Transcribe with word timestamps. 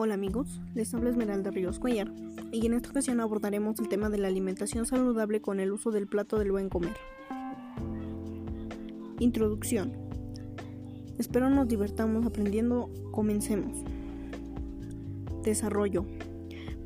Hola 0.00 0.14
amigos, 0.14 0.60
les 0.76 0.94
habla 0.94 1.10
Esmeralda 1.10 1.50
Ríos 1.50 1.80
Cuellar 1.80 2.12
y 2.52 2.64
en 2.64 2.74
esta 2.74 2.90
ocasión 2.90 3.18
abordaremos 3.18 3.80
el 3.80 3.88
tema 3.88 4.08
de 4.08 4.18
la 4.18 4.28
alimentación 4.28 4.86
saludable 4.86 5.40
con 5.40 5.58
el 5.58 5.72
uso 5.72 5.90
del 5.90 6.06
plato 6.06 6.38
del 6.38 6.52
buen 6.52 6.68
comer. 6.68 6.94
Introducción. 9.18 9.90
Espero 11.18 11.50
nos 11.50 11.66
divertamos 11.66 12.24
aprendiendo. 12.24 12.88
Comencemos. 13.10 13.76
Desarrollo. 15.42 16.06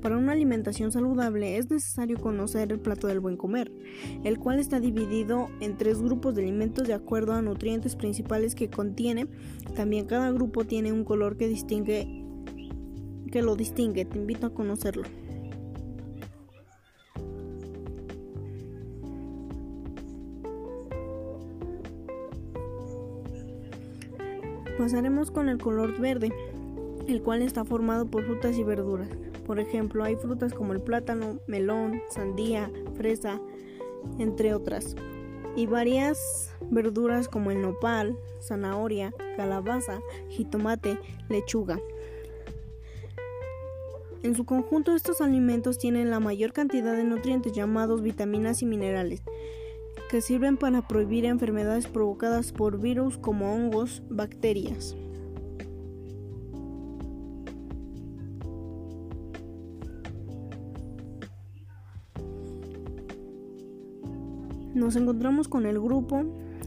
Para 0.00 0.16
una 0.16 0.32
alimentación 0.32 0.90
saludable 0.90 1.58
es 1.58 1.70
necesario 1.70 2.18
conocer 2.18 2.72
el 2.72 2.80
plato 2.80 3.08
del 3.08 3.20
buen 3.20 3.36
comer, 3.36 3.70
el 4.24 4.38
cual 4.38 4.58
está 4.58 4.80
dividido 4.80 5.50
en 5.60 5.76
tres 5.76 6.00
grupos 6.00 6.34
de 6.34 6.44
alimentos 6.44 6.88
de 6.88 6.94
acuerdo 6.94 7.34
a 7.34 7.42
nutrientes 7.42 7.94
principales 7.94 8.54
que 8.54 8.70
contiene. 8.70 9.26
También 9.76 10.06
cada 10.06 10.30
grupo 10.30 10.64
tiene 10.64 10.92
un 10.92 11.04
color 11.04 11.36
que 11.36 11.46
distingue 11.46 12.22
que 13.32 13.42
lo 13.42 13.56
distingue. 13.56 14.04
Te 14.04 14.18
invito 14.18 14.46
a 14.46 14.54
conocerlo. 14.54 15.04
Pasaremos 24.78 25.30
con 25.30 25.48
el 25.48 25.58
color 25.58 25.98
verde, 26.00 26.32
el 27.08 27.22
cual 27.22 27.42
está 27.42 27.64
formado 27.64 28.06
por 28.06 28.24
frutas 28.24 28.56
y 28.58 28.64
verduras. 28.64 29.08
Por 29.46 29.58
ejemplo, 29.58 30.04
hay 30.04 30.16
frutas 30.16 30.52
como 30.52 30.72
el 30.72 30.80
plátano, 30.80 31.38
melón, 31.46 32.00
sandía, 32.10 32.70
fresa, 32.94 33.40
entre 34.18 34.54
otras. 34.54 34.96
Y 35.54 35.66
varias 35.66 36.52
verduras 36.70 37.28
como 37.28 37.50
el 37.50 37.60
nopal, 37.60 38.16
zanahoria, 38.40 39.12
calabaza, 39.36 40.00
jitomate, 40.30 40.98
lechuga. 41.28 41.78
En 44.22 44.34
su 44.34 44.44
conjunto 44.44 44.94
estos 44.94 45.20
alimentos 45.20 45.78
tienen 45.78 46.10
la 46.10 46.20
mayor 46.20 46.52
cantidad 46.52 46.96
de 46.96 47.04
nutrientes 47.04 47.52
llamados 47.52 48.02
vitaminas 48.02 48.62
y 48.62 48.66
minerales 48.66 49.22
que 50.10 50.20
sirven 50.20 50.56
para 50.56 50.86
prohibir 50.86 51.24
enfermedades 51.24 51.86
provocadas 51.86 52.52
por 52.52 52.78
virus 52.80 53.18
como 53.18 53.54
hongos, 53.54 54.02
bacterias. 54.10 54.94
nos 64.74 64.96
encontramos 64.96 65.48
con 65.48 65.66
el 65.66 65.80
grupo 65.80 66.24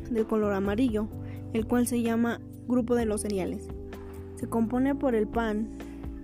de 0.10 0.26
color 0.26 0.54
amarillo, 0.54 1.08
el 1.54 1.66
cual 1.68 1.88
se 1.88 2.02
llama 2.02 2.40
grupo 2.68 2.96
de 2.96 3.06
los 3.06 3.22
cereales. 3.22 3.68
Se 4.36 4.48
compone 4.48 4.96
por 4.96 5.16
el 5.16 5.28
pan, 5.28 5.70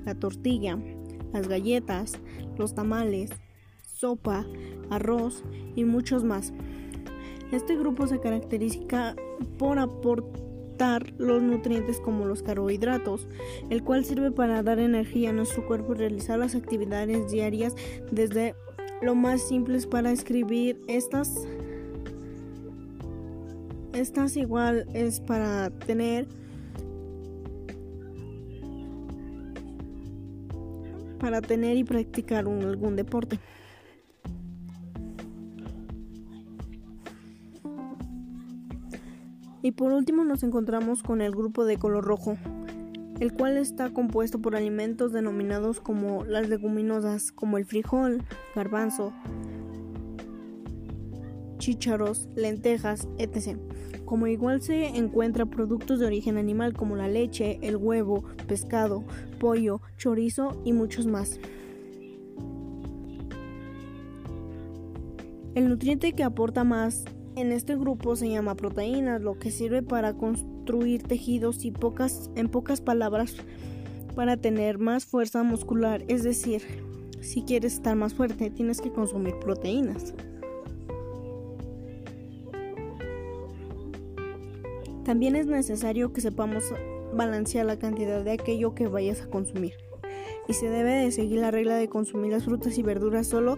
la 0.06 0.16
tortilla, 0.16 0.78
las 1.34 1.48
galletas, 1.48 2.14
los 2.58 2.74
tamales, 2.74 3.32
sopa, 3.84 4.46
arroz 4.90 5.44
y 5.76 5.86
muchos 5.86 6.24
más. 6.24 6.54
Este 7.52 7.76
grupo 7.76 8.08
se 8.08 8.20
caracteriza 8.20 9.16
por 9.58 9.80
aportar 9.80 11.14
los 11.18 11.44
nutrientes 11.44 12.00
como 12.00 12.26
los 12.26 12.42
carbohidratos, 12.42 13.28
el 13.70 13.84
cual 13.84 14.06
sirve 14.06 14.32
para 14.32 14.64
dar 14.64 14.80
energía 14.80 15.30
a 15.30 15.34
nuestro 15.34 15.66
cuerpo 15.68 15.94
y 15.94 15.98
realizar 15.98 16.40
las 16.40 16.56
actividades 16.56 17.32
diarias 17.32 17.76
desde 18.12 18.56
lo 19.02 19.16
más 19.16 19.42
simples 19.42 19.86
para 19.88 20.12
escribir 20.12 20.82
estas 20.88 21.48
estas 23.94 24.38
igual 24.38 24.88
es 24.94 25.20
para 25.20 25.70
tener 25.70 26.28
para 31.22 31.40
tener 31.40 31.78
y 31.78 31.84
practicar 31.84 32.40
algún 32.40 32.96
deporte. 32.96 33.40
Y 39.62 39.74
por 39.74 39.92
último 39.92 40.26
nos 40.26 40.42
encontramos 40.42 41.04
con 41.04 41.22
el 41.22 41.32
grupo 41.32 41.64
de 41.64 41.78
color 41.78 42.04
rojo, 42.04 42.38
el 43.20 43.32
cual 43.34 43.58
está 43.58 43.94
compuesto 43.94 44.42
por 44.42 44.56
alimentos 44.56 45.14
denominados 45.14 45.80
como 45.80 46.26
las 46.26 46.50
leguminosas, 46.50 47.32
como 47.32 47.60
el 47.60 47.66
frijol, 47.66 48.24
garbanzo, 48.56 49.14
chícharos, 51.62 52.28
lentejas, 52.36 53.08
etc. 53.20 53.58
Como 54.04 54.26
igual 54.28 54.62
se 54.62 54.88
encuentra 54.88 55.46
productos 55.46 56.00
de 56.00 56.08
origen 56.08 56.38
animal 56.38 56.74
como 56.74 56.96
la 56.96 57.08
leche, 57.08 57.60
el 57.62 57.78
huevo, 57.78 58.24
pescado, 58.48 59.04
pollo, 59.40 59.80
chorizo 59.98 60.60
y 60.66 60.74
muchos 60.74 61.06
más. 61.06 61.40
El 65.54 65.70
nutriente 65.70 66.14
que 66.14 66.24
aporta 66.24 66.64
más 66.64 67.06
en 67.36 67.52
este 67.52 67.76
grupo 67.76 68.16
se 68.16 68.30
llama 68.30 68.56
proteínas, 68.56 69.22
lo 69.22 69.38
que 69.38 69.52
sirve 69.52 69.84
para 69.84 70.14
construir 70.14 71.04
tejidos 71.04 71.64
y 71.64 71.72
pocas, 71.72 72.32
en 72.36 72.50
pocas 72.50 72.82
palabras 72.82 73.36
para 74.16 74.36
tener 74.36 74.80
más 74.80 75.06
fuerza 75.06 75.44
muscular, 75.44 76.04
es 76.08 76.24
decir, 76.24 76.64
si 77.22 77.44
quieres 77.44 77.74
estar 77.74 77.96
más 77.96 78.14
fuerte 78.14 78.50
tienes 78.50 78.82
que 78.82 78.92
consumir 78.92 79.36
proteínas. 79.40 80.14
También 85.12 85.36
es 85.36 85.46
necesario 85.46 86.14
que 86.14 86.22
sepamos 86.22 86.64
balancear 87.14 87.66
la 87.66 87.78
cantidad 87.78 88.24
de 88.24 88.32
aquello 88.32 88.74
que 88.74 88.88
vayas 88.88 89.20
a 89.20 89.28
consumir. 89.30 89.74
Y 90.48 90.54
se 90.54 90.70
debe 90.70 90.92
de 90.92 91.12
seguir 91.12 91.42
la 91.42 91.52
regla 91.52 91.76
de 91.76 91.90
consumir 91.90 92.32
las 92.32 92.46
frutas 92.46 92.78
y 92.78 92.82
verduras 92.82 93.28
solo 93.28 93.58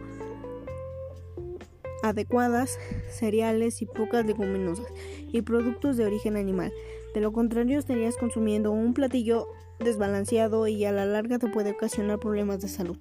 adecuadas, 2.01 2.79
cereales 3.11 3.83
y 3.83 3.85
pocas 3.85 4.25
leguminosas 4.25 4.87
y 5.31 5.43
productos 5.43 5.95
de 5.95 6.07
origen 6.07 6.37
animal. 6.37 6.73
De 7.13 7.21
lo 7.21 7.31
contrario 7.31 7.77
estarías 7.77 8.17
consumiendo 8.17 8.71
un 8.71 8.95
platillo 8.95 9.45
desbalanceado 9.79 10.67
y 10.67 10.85
a 10.85 10.91
la 10.91 11.05
larga 11.05 11.37
te 11.37 11.49
puede 11.49 11.73
ocasionar 11.73 12.17
problemas 12.17 12.61
de 12.61 12.67
salud. 12.67 12.97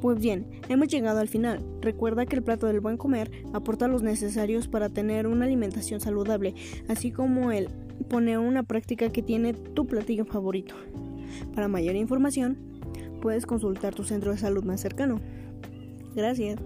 Pues 0.00 0.20
bien, 0.20 0.46
hemos 0.68 0.88
llegado 0.88 1.18
al 1.18 1.28
final. 1.28 1.64
Recuerda 1.80 2.24
que 2.24 2.36
el 2.36 2.42
plato 2.42 2.66
del 2.66 2.80
buen 2.80 2.96
comer 2.96 3.30
aporta 3.52 3.88
los 3.88 4.02
necesarios 4.02 4.68
para 4.68 4.88
tener 4.88 5.26
una 5.26 5.44
alimentación 5.44 6.00
saludable, 6.00 6.54
así 6.88 7.10
como 7.10 7.50
el 7.50 7.68
poner 8.08 8.38
una 8.38 8.62
práctica 8.62 9.10
que 9.10 9.22
tiene 9.22 9.54
tu 9.54 9.86
platillo 9.86 10.24
favorito. 10.24 10.76
Para 11.54 11.66
mayor 11.66 11.96
información, 11.96 12.56
puedes 13.20 13.44
consultar 13.44 13.94
tu 13.94 14.04
centro 14.04 14.30
de 14.30 14.38
salud 14.38 14.62
más 14.62 14.80
cercano. 14.80 15.20
Gracias. 16.14 16.58